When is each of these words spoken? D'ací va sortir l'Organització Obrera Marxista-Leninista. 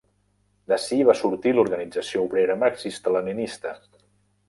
D'ací 0.73 0.97
va 1.09 1.15
sortir 1.19 1.53
l'Organització 1.59 2.25
Obrera 2.25 2.59
Marxista-Leninista. 2.65 3.79